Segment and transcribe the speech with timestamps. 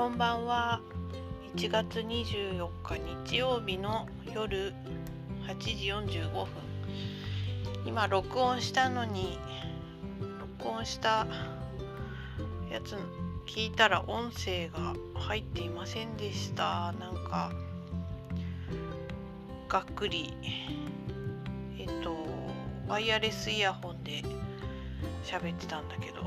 [0.00, 0.80] こんばんは。
[1.56, 2.94] 1月24日
[3.26, 4.72] 日曜日の夜
[5.46, 5.74] 8時
[6.16, 6.46] 45分。
[7.84, 9.38] 今録音したのに
[10.58, 11.26] 録音した
[12.72, 12.96] やつ
[13.46, 16.94] 聞いたら音声が入っていませんでした。
[16.98, 17.52] なんか
[19.68, 20.32] がっくり。
[21.78, 22.16] えっと
[22.88, 24.22] ワイヤレスイヤホンで
[25.24, 26.22] 喋ってたんだけど。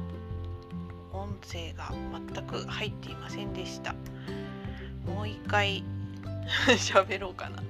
[1.13, 1.91] 音声が
[2.33, 3.95] 全く入っていませんでした。
[5.05, 5.83] もう一回
[6.67, 7.63] 喋ろうかな。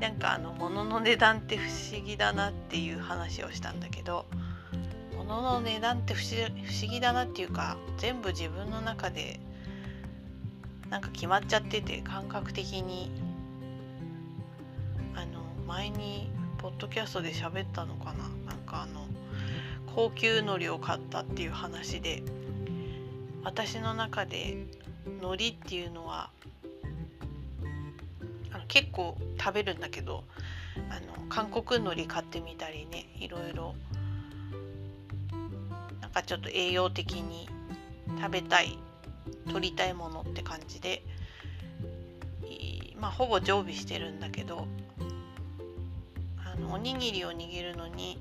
[0.00, 4.24] なんかあの物の値段って不思議だなっていう話をしたんだけど
[5.16, 9.38] 物の値段って不思議だなっていうか全部自分の中で
[10.88, 13.10] なんか決まっちゃってて感覚的に
[15.14, 18.39] あの前にポッドキャストで喋ったのかな。
[19.94, 22.22] 高級海苔を買ったっていう話で
[23.42, 24.66] 私の中で
[25.06, 26.30] 海苔っていうのは
[28.52, 30.24] あの結構食べるんだけど
[30.90, 33.74] あの韓国海苔買ってみたりねいろいろ
[36.00, 37.48] なんかちょっと栄養的に
[38.18, 38.78] 食べたい
[39.50, 41.02] 取りたいものって感じで
[43.00, 44.66] まあほぼ常備してるんだけど
[46.44, 48.20] あのおにぎりを握るのに、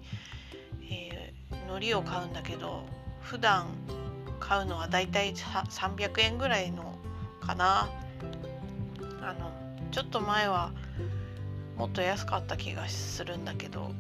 [0.90, 1.39] えー、
[1.70, 2.84] 海苔を買うんだけど
[3.22, 3.68] 普段
[4.40, 6.98] 買うのはだいたい300円ぐらいの
[7.42, 7.90] かな。
[9.22, 9.52] あの
[9.92, 10.72] ちょっと前は
[11.78, 13.92] もっと安かった気がするんだけど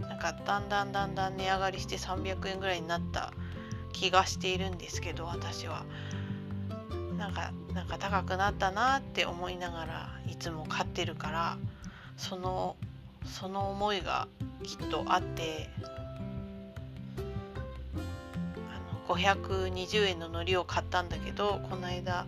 [0.00, 3.32] なんかだんだんだんだん値上がりして300円ぐらいになった
[3.92, 5.84] 気がしているんですけど私は。
[7.18, 11.58] なんかなんか高くなったなって思いながらいつも買ってるから
[12.16, 12.76] その
[13.24, 14.28] その思いが
[14.62, 15.68] きっとあって
[19.14, 22.26] 520円の海苔を買ったんだけどこの間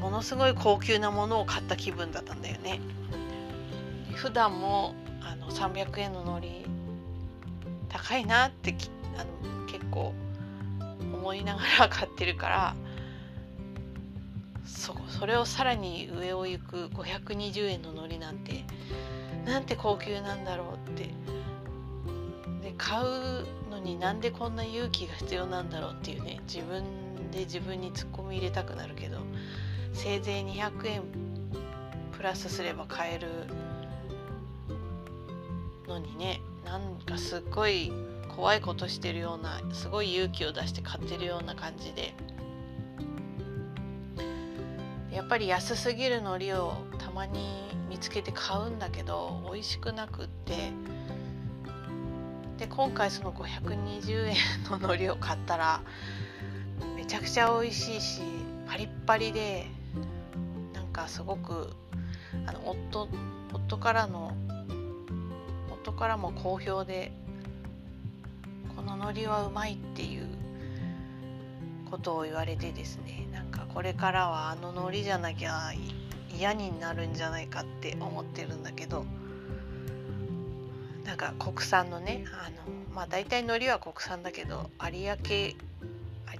[0.00, 2.80] ものすごい高級なものを買った気分だったんだよね。
[4.14, 6.64] 普段もあの300円の海苔
[7.88, 8.74] 高いなって
[9.16, 10.14] あの結構
[11.00, 12.76] 思いながら買ってるから
[14.66, 18.64] そそれをさらに上を行く520円の海苔なんて
[19.46, 21.04] なんて高級なんだろうって
[22.62, 23.46] で買う
[23.84, 26.82] になんでこんな勇気が必要なんだろうっていうね自分
[27.30, 29.18] で自分にツッコミ入れたくなるけど
[29.92, 31.02] せいぜい200円
[32.16, 33.28] プラスすれば買える
[35.86, 37.92] のにねなんかすっごい
[38.34, 42.14] 怖いことしてるようなすごい勇気を出して買ってるような感じで
[45.12, 50.72] やっぱり安すぎる海苔をたまに見つけて買うんだけど美味しくなくって
[52.58, 54.36] で今回その520円
[54.70, 55.82] の海苔を買ったら
[56.96, 58.22] めちゃくちゃ美味しいし
[58.66, 59.66] パリッパリで
[60.72, 61.70] なんかすごく
[62.46, 63.08] あの夫
[63.52, 64.36] 夫からの
[65.70, 67.12] 夫からも好評で
[68.76, 70.26] この海苔はうまいっていう
[71.90, 75.72] ことを言われてですねなんかこれからはあの海苔じゃなきゃ
[76.36, 79.04] 嫌になるんじゃないかって思ってるんだけど
[81.04, 82.56] なんか国産のねあの
[82.94, 85.54] まあ大体海苔は国産だけど有明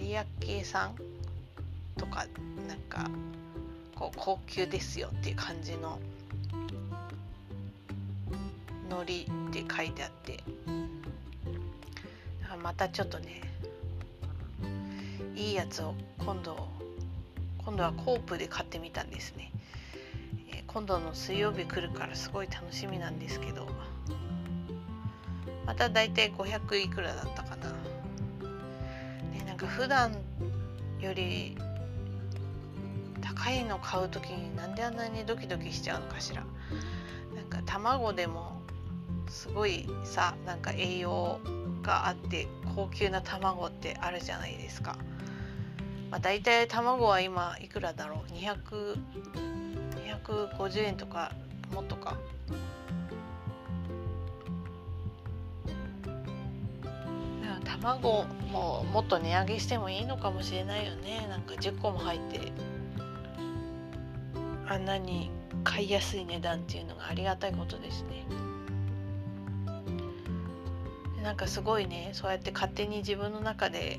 [0.01, 0.25] 有
[0.59, 0.95] 明産
[1.97, 2.27] とか
[2.67, 3.11] なんか
[3.95, 5.99] こう高級ですよっていう感じの
[8.91, 10.43] 海苔って書いてあって。
[12.43, 13.43] だからまたちょっとね
[15.37, 16.69] いいやつを今度
[17.65, 19.51] 今度はコープで買ってみたんですね、
[20.53, 23.74] え、今度の水曜日来るからすごい楽しみなんですけど。
[25.67, 27.71] まただいたい500いくらだったかな、
[29.31, 30.13] ね、なんか普段
[31.01, 31.57] より
[33.23, 36.45] 高いの買う時になんであんなにドキドキしちゃうのかしら。
[37.35, 38.61] なんか卵でも
[39.29, 41.41] すごいさなんか栄養
[41.83, 44.97] があって高級な卵ってあるじゃないですか、
[46.11, 51.33] まあ、大体卵は今いくらだろう？200250円とか
[51.73, 52.17] もっとか。
[57.65, 61.27] 卵ももっと値上げしてもいいのかもしれないよね。
[61.29, 62.53] なんか10個も入って
[64.67, 65.31] あんなに
[65.63, 68.27] 買いやすい値段っていうのがありがたいことですね。
[71.23, 73.99] なんかすごいねそうやって勝手に自分の中で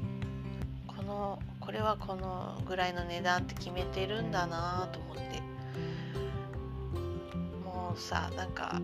[0.86, 5.42] このこれはこのぐらいの値段って決めてるんだなと思って。
[7.64, 8.80] もうさなんか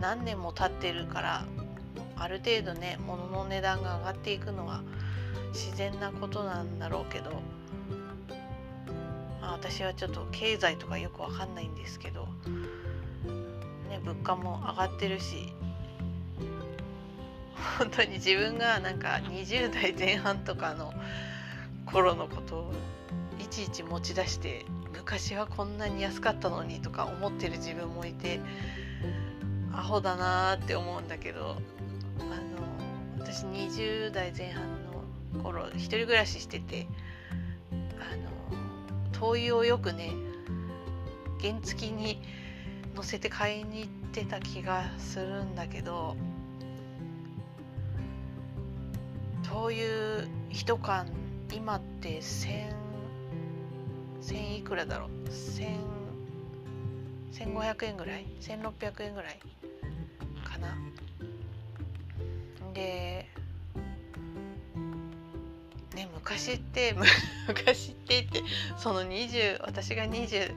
[0.00, 1.44] 何年も経ってるから
[2.16, 4.82] ある程度ね物の値段が上がっていくのは
[5.52, 7.30] 自然なことなんだろうけど、
[9.40, 12.28] まあ、私はちょっと経済とかよくわかんないんですけど、
[13.88, 15.52] ね、物価も上がってるし
[17.78, 20.92] 本当に自分がなんか20代前半とかの
[21.84, 22.72] 頃のことを
[23.38, 28.40] いちいち持ち出して昔はこんなに安かったのにとか思ってる自分もいて
[29.72, 31.56] アホだなーって思うんだけど
[32.20, 36.86] あの私20代前半の頃一人暮らししてて
[37.98, 38.30] あの
[39.12, 40.12] 灯油をよくね
[41.40, 42.20] 原付に
[42.94, 46.16] 乗せて買いに行ってた気がするんだけど
[49.42, 51.06] 灯油1缶
[51.52, 52.74] 今って1000
[54.58, 55.96] いくらだろう？1000
[57.32, 59.38] 1500円ぐらい？1600円ぐらい
[60.44, 60.76] かな？
[62.76, 63.26] で
[65.94, 66.94] ね昔って
[67.48, 68.42] 昔ってって
[68.76, 70.54] その20私が20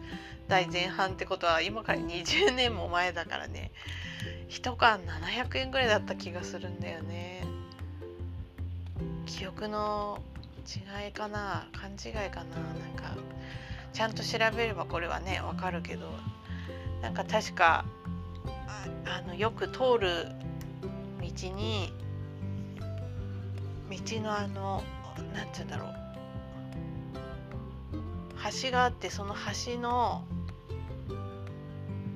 [0.49, 3.71] 代前半ってことは今から20年も前だからね
[4.49, 7.43] 1缶700円ぐらいだった気がするんだよね。
[9.27, 10.19] 記憶の
[10.67, 13.15] 違いかな勘違いかななんか
[13.93, 16.09] ちゃんと調べればこれはねわかるけど
[17.01, 17.85] なんか確か
[19.05, 20.27] あのよく通る
[21.21, 21.93] 道に
[23.89, 24.83] 道のあの
[25.33, 25.99] 何て言うんだろう。
[28.63, 30.23] 橋があってその橋の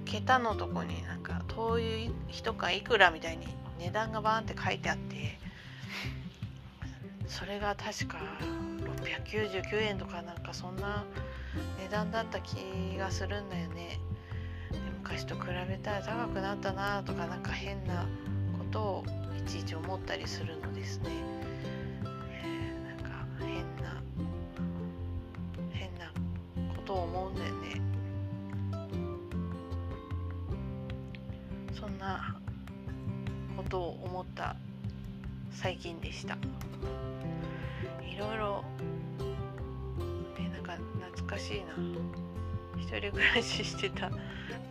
[0.06, 1.82] 桁のとこになんか灯油
[2.32, 3.48] 1缶いくらみたいに
[3.80, 5.38] 値段がバーンって書いてあって
[7.28, 8.20] それが確か
[9.16, 11.04] 699円とかなんかそんな
[11.80, 12.56] 値段だった気
[12.98, 14.00] がするんだよね。
[15.04, 18.08] 昔と比べたら高くなったなとかなんか変な
[18.58, 19.04] ことを
[19.38, 21.10] いちいち思ったりするのですね、
[36.24, 36.38] した。
[38.02, 38.64] いろいろ
[40.64, 41.74] か懐かしいな。
[42.78, 44.10] 一人暮らししてた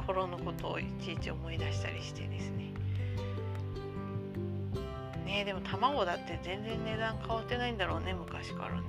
[0.06, 2.72] 頃のことをいちいち思い出したりしてですね。
[5.26, 8.82] ねでも卵だって全然値段変わってないんだろうね昔からね。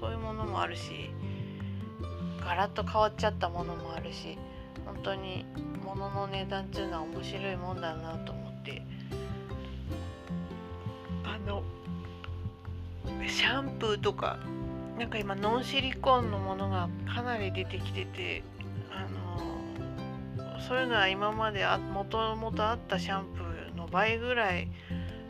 [0.00, 1.10] そういうものもあるし
[2.40, 4.38] ガラッと変わっちゃったものもあるし
[4.86, 5.44] 本当に
[5.84, 8.97] 物の値段っていうのは面白いもんだなと思って。
[13.38, 14.40] シャンプーとか
[14.98, 18.42] なんか今ノンシリコンのものがかなり出てきてて
[18.90, 19.06] あ
[20.56, 21.64] のそういうのは今まで
[21.94, 24.66] もともとあったシャンプーの倍ぐらい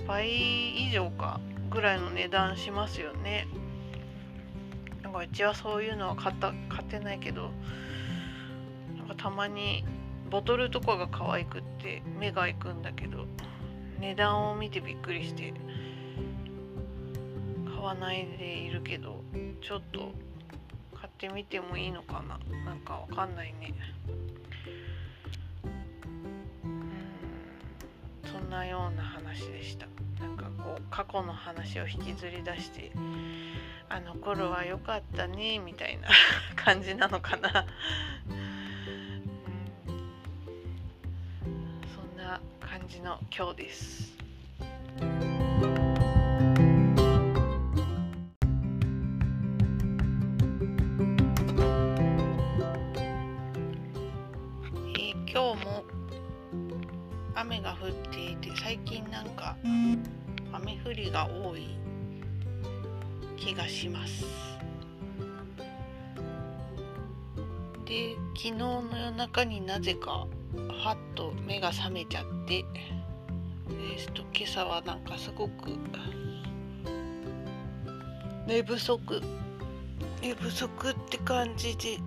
[0.06, 1.38] 倍以上か
[1.70, 3.46] ぐらいの値段しますよね。
[5.02, 7.50] なんかうちはそういうのは買った買ってないけど
[8.96, 9.84] なんかたまに
[10.30, 13.26] ボトルとかが可愛くって目が行くんだけど
[14.00, 15.52] 値段を見てびっくりして
[17.78, 19.22] 買わないでいるけど
[19.62, 20.12] ちょっと
[21.00, 22.36] 買ってみてもいいのかな？
[22.64, 23.72] なんかわかんないね。
[26.64, 28.28] うん。
[28.28, 29.86] そんなような話でした。
[30.20, 32.90] なんかこう過去の話を引きずり出して
[33.88, 36.08] あの頃は良かったねみたいな
[36.60, 37.64] 感じなのかな？
[41.94, 44.17] そんな感じの今日です。
[55.38, 55.84] 今日も。
[57.36, 59.56] 雨が降っていて最近なんか
[60.52, 61.78] 雨降りが多い
[63.36, 64.24] 気がします。
[67.86, 70.26] で昨日の夜中になぜかは
[70.94, 72.64] っと目が覚めちゃって
[73.68, 75.70] ですと今朝はなんかすごく
[78.44, 79.22] 寝不足
[80.20, 81.98] 寝不足って感じで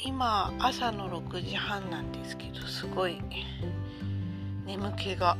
[0.00, 3.20] 今朝の6時半なんですけどすごい
[4.64, 5.36] 眠気が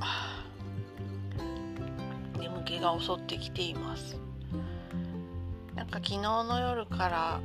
[2.40, 4.16] 眠気が襲ってきています。
[5.76, 7.40] なんか昨日の夜から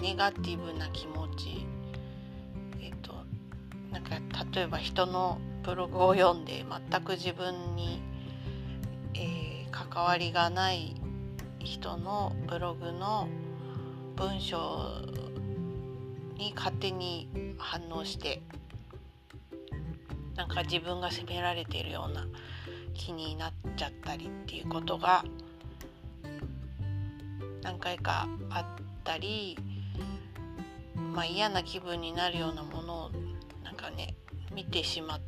[0.00, 1.66] ネガティブな気持ち
[2.80, 3.12] えっと
[3.92, 4.16] なんか
[4.54, 8.00] 例えば人のブログを読んで全く自分に、
[9.12, 10.94] えー、関わりがない
[11.58, 13.28] 人のブログの
[14.18, 15.00] 文章
[16.36, 18.42] に勝手に反応して
[20.34, 22.26] なんか自分が責められているような
[22.94, 25.24] 気になっちゃったりっていうことが
[27.62, 29.56] 何回かあったり、
[31.14, 33.10] まあ、嫌な気分になるようなものを
[33.62, 34.16] なんかね
[34.52, 35.20] 見てしま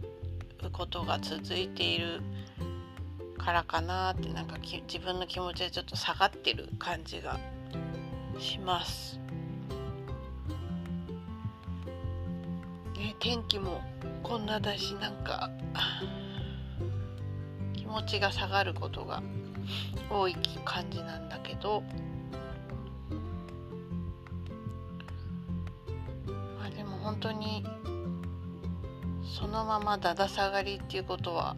[0.65, 2.21] うことが続いている
[3.39, 7.39] からかなってなんか自分の気持ちでちょっと下がってる感じが
[8.41, 9.19] します。
[12.97, 13.81] ね、天気も
[14.23, 15.51] こんなだしなんか
[17.75, 19.23] 気持ちが下がることが
[20.11, 21.83] 多い感じなんだけど
[26.59, 27.65] まあでも本当に
[29.25, 31.57] そのままだだ下がりっていうことは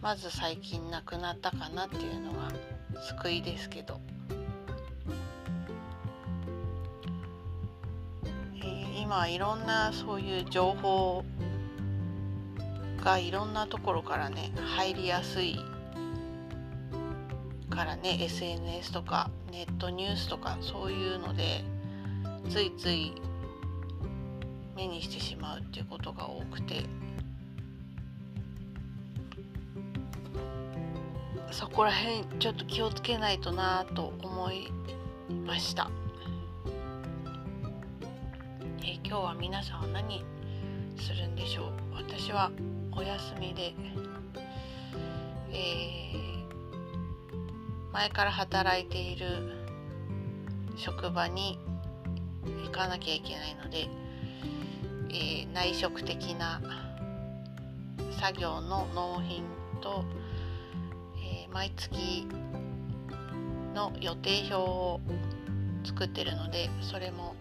[0.00, 2.52] まず最近なくなったかなっていうのが
[3.18, 4.00] 救いですけど、
[9.08, 11.24] 今いろんなそういう情報
[13.02, 15.58] がいろんなところからね入りやすい
[17.70, 21.64] からね SNS とかネットニュースとかそういうので
[22.50, 23.14] ついつい
[24.76, 26.84] 目にしてしまうっていうことが多くて。
[31.50, 34.70] そこら辺ちょっと気をつけないとなと思い
[35.46, 35.90] ました、
[38.82, 40.24] え、今日は皆さんは何
[40.96, 41.72] するんでしょう？
[41.94, 42.50] 私は
[42.92, 43.74] お休みで、
[45.50, 49.26] えー、前から働いている
[50.76, 51.58] 職場に
[52.64, 53.88] 行かなきゃいけないので、
[55.10, 56.60] えー、内職的な
[58.20, 59.44] 作業の納品
[59.80, 60.04] と
[61.16, 62.26] え毎月
[63.74, 65.00] の予定表を
[65.84, 67.34] 作ってるのでそれも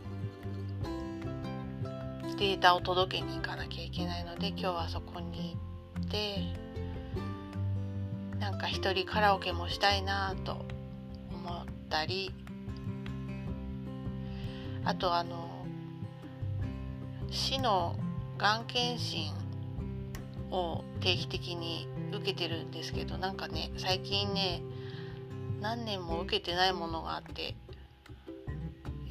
[2.38, 5.58] データを届けに行かなきゃいけないので今日はそこに
[5.96, 6.38] 行って
[8.40, 10.52] なんか一人カラオケもしたいなと
[11.32, 12.32] 思ったり
[14.86, 15.66] あとあの
[17.32, 17.96] 市の
[18.38, 19.34] がん検診
[20.52, 24.62] を定期的に受けてるんですけどなんかね最近ね
[25.60, 27.56] 何年も受けてないものがあって、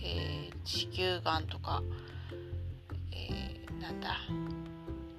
[0.01, 1.83] えー、子宮がんとか、
[3.87, 4.17] なんだ。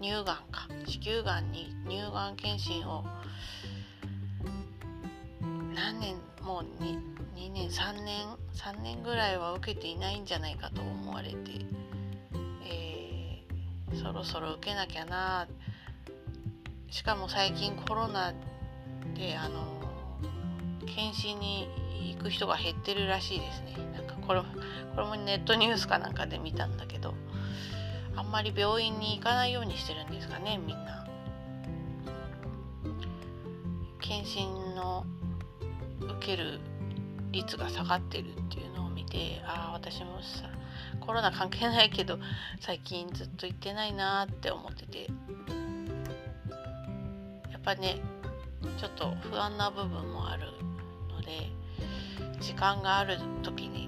[0.01, 0.67] 乳がんか。
[0.85, 3.05] 子宮がんに乳がん検診を。
[5.73, 6.99] 何年もう 2,
[7.35, 11.37] 2年3年3年ぐらいは受けていないんじゃないかと思われて、
[12.65, 15.47] えー、そろそろ受けなきゃな。
[16.89, 18.33] しかも最近コロナ
[19.15, 19.81] であの
[20.87, 21.69] 検診に
[22.17, 23.77] 行く人が減ってるらしいですね。
[23.93, 24.47] なんかこれこ
[25.01, 27.13] れもネットニュースかなんかで見たんだけど。
[28.17, 31.07] あんまり病院に行かないようにしてるんですかねみんな。
[33.99, 35.05] 検診の
[36.01, 36.59] 受ける
[37.31, 40.49] 率が下がってるっていうのを見てああ私もさ
[41.01, 42.17] コロナ関係ないけど
[42.59, 45.07] 最近ずっと行ってないなって思ってて。
[47.51, 47.99] やっぱね
[48.77, 50.45] ちょっと不安な部分もある
[51.09, 51.51] ので
[52.39, 53.86] 時間がある時に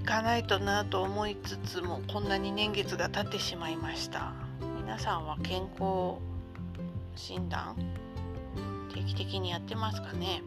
[0.00, 4.32] 行かないとなと思いつつもこんなに年月が経ってしまいました。
[4.78, 6.16] 皆さんは健康
[7.14, 7.76] 診断
[8.94, 10.42] 定期的にやってますかね？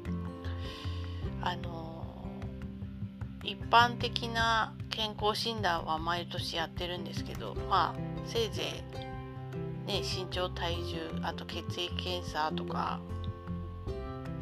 [1.41, 2.25] あの
[3.43, 13.00] 一般的な健康診断は毎年やってるんですけどまあせいぜいね、身長体重あと血液検査とか、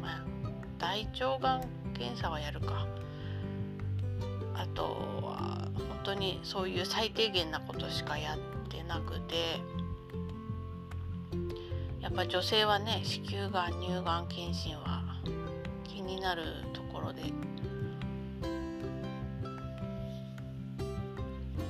[0.00, 0.24] まあ、
[0.78, 2.86] 大腸がん検査はやるか。
[4.54, 4.82] あと
[5.22, 9.60] は本当にそういう最低限なことしかやってなくて
[12.00, 15.02] やっぱ女性はね子宮がん乳がん検診は
[15.84, 16.42] 気になる
[16.72, 17.22] ところで。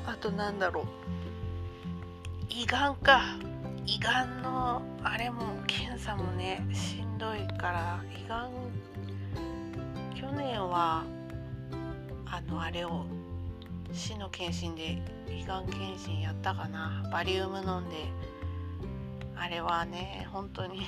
[0.07, 0.85] あとなんだろう。
[2.49, 3.37] 胃がんか。
[3.87, 8.51] 胃がんのあれも検査もねしんどいから胃がん
[10.15, 11.05] 去年は
[12.33, 13.05] あのあれを
[13.93, 17.07] 市の検診で胃がん検診やったかな。
[17.13, 17.97] バリウム飲んで。
[19.37, 20.87] あれはね本当に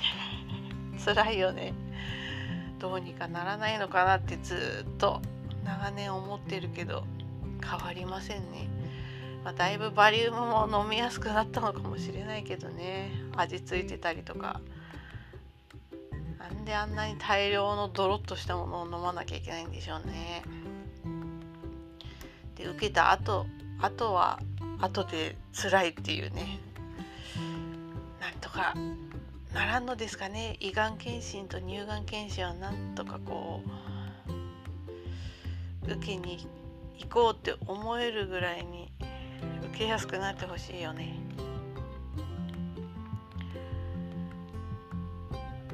[0.97, 1.73] 辛いよね。
[2.79, 5.21] どうにかならないのかなってずっと
[5.63, 7.03] 長年思ってるけど
[7.63, 8.67] 変わりませんね。
[9.43, 13.11] まあ、だいぶバリウムも飲みやすくなったのかもしれないけどね。
[13.37, 14.61] 味付いてたりとか。
[16.39, 20.41] なんであんなに大量のドロッとしたものを飲まなきゃいけないんでしょうね。
[22.65, 23.45] 受けた後
[23.79, 24.39] あとは
[24.79, 26.59] 後で辛いっていうね。
[28.19, 28.73] なんとか
[29.53, 30.57] ならんのですかね。
[30.59, 33.61] 胃がん検診と乳がん検診はなんとかこ
[35.87, 36.47] う受けに
[36.97, 38.91] 行こうって思えるぐらいに
[39.69, 41.19] 受けやすくなってほしいよね。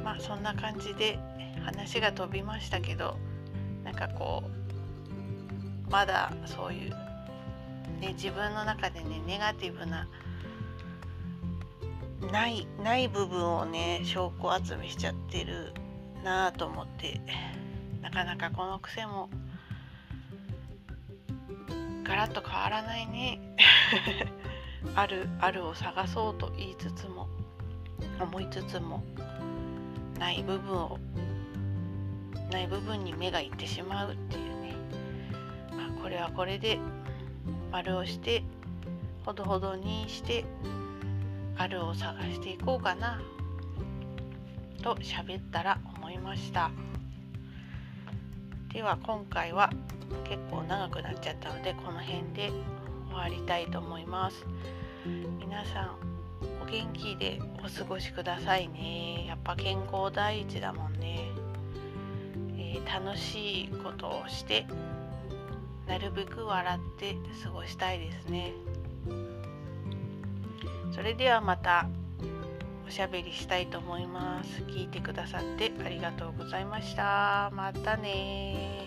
[0.04, 1.20] まあそんな感じで
[1.64, 3.18] 話が飛びましたけど
[3.84, 4.61] なんかこう
[5.92, 6.90] まだそういう、
[8.00, 10.08] ね、自分の中でねネガティブな
[12.32, 15.74] ないない部分をね証拠集めしちゃってる
[16.24, 17.20] なあと思って
[18.02, 19.30] なかなかこの癖も
[22.04, 23.40] ガラッと変わらないね
[24.96, 27.28] あるあるを探そうと言いつつも
[28.20, 29.04] 思いつつも
[30.18, 31.00] ない部分を
[32.52, 34.51] ない部分に目がいってしまうっていう、
[36.02, 36.80] これはこれで
[37.72, 38.44] 丸をして
[39.26, 40.46] ほどほどにして
[41.58, 43.22] あるを探していこうかな
[44.82, 46.72] と喋ったら思いました。
[48.74, 49.70] では今回は
[50.24, 52.52] 結構長くなっちゃったのでこの辺で
[53.10, 54.46] 終わりたいと思います。
[55.40, 55.96] 皆さん
[56.62, 59.26] お元気でお過ごしくださいね。
[59.28, 61.30] やっぱ健康第一だもんね、
[62.58, 64.66] えー、楽しいことをして
[65.92, 68.54] なるべく笑って過ごしたいですね。
[70.96, 71.90] それではまた
[72.88, 74.62] おしゃべりしたいと思います。
[74.62, 77.52] 聞いてくださってありがとうございました。
[77.54, 78.81] またね